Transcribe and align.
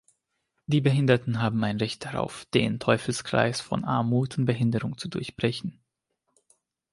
Die 0.65 0.81
Behinderten 0.81 1.43
haben 1.43 1.63
ein 1.63 1.77
Recht 1.77 2.05
darauf, 2.05 2.45
den 2.55 2.79
Teufelskreis 2.79 3.61
von 3.61 3.85
Armut 3.85 4.35
und 4.35 4.45
Behinderung 4.45 4.97
zu 4.97 5.07
durchbrechen. 5.09 5.79